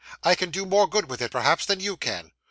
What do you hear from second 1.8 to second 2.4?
can.